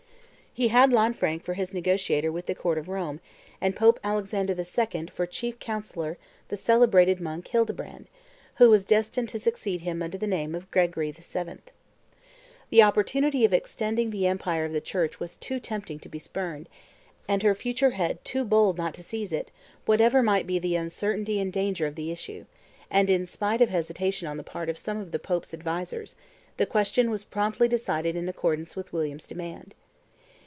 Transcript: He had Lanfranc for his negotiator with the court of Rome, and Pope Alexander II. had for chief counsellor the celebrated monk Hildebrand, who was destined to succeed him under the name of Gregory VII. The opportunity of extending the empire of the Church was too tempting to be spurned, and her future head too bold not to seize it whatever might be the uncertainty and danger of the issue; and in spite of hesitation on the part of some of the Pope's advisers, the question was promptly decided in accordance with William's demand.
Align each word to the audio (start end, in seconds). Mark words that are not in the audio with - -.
He 0.53 0.67
had 0.67 0.91
Lanfranc 0.91 1.45
for 1.45 1.53
his 1.53 1.73
negotiator 1.73 2.29
with 2.29 2.45
the 2.45 2.53
court 2.53 2.77
of 2.77 2.89
Rome, 2.89 3.21
and 3.61 3.73
Pope 3.73 4.01
Alexander 4.03 4.53
II. 4.53 4.87
had 4.99 5.09
for 5.09 5.25
chief 5.25 5.59
counsellor 5.59 6.17
the 6.49 6.57
celebrated 6.57 7.21
monk 7.21 7.47
Hildebrand, 7.47 8.07
who 8.55 8.69
was 8.69 8.83
destined 8.83 9.29
to 9.29 9.39
succeed 9.39 9.79
him 9.79 10.01
under 10.03 10.17
the 10.17 10.27
name 10.27 10.53
of 10.53 10.69
Gregory 10.69 11.09
VII. 11.11 11.59
The 12.69 12.83
opportunity 12.83 13.45
of 13.45 13.53
extending 13.53 14.09
the 14.09 14.27
empire 14.27 14.65
of 14.65 14.73
the 14.73 14.81
Church 14.81 15.21
was 15.21 15.37
too 15.37 15.57
tempting 15.57 15.99
to 15.99 16.09
be 16.09 16.19
spurned, 16.19 16.67
and 17.29 17.43
her 17.43 17.55
future 17.55 17.91
head 17.91 18.19
too 18.25 18.43
bold 18.43 18.77
not 18.77 18.93
to 18.95 19.03
seize 19.03 19.31
it 19.31 19.51
whatever 19.85 20.21
might 20.21 20.45
be 20.45 20.59
the 20.59 20.75
uncertainty 20.75 21.39
and 21.39 21.53
danger 21.53 21.87
of 21.87 21.95
the 21.95 22.11
issue; 22.11 22.43
and 22.89 23.09
in 23.09 23.25
spite 23.25 23.61
of 23.61 23.69
hesitation 23.69 24.27
on 24.27 24.35
the 24.35 24.43
part 24.43 24.67
of 24.67 24.77
some 24.77 24.97
of 24.97 25.11
the 25.11 25.17
Pope's 25.17 25.53
advisers, 25.53 26.17
the 26.57 26.65
question 26.65 27.09
was 27.09 27.23
promptly 27.23 27.69
decided 27.69 28.17
in 28.17 28.27
accordance 28.27 28.75
with 28.75 28.91
William's 28.91 29.27
demand. 29.27 29.75